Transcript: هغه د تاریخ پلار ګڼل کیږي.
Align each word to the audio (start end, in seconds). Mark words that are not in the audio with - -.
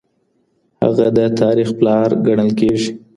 هغه 0.83 1.07
د 1.17 1.19
تاریخ 1.41 1.69
پلار 1.79 2.09
ګڼل 2.25 2.49
کیږي. 2.59 2.91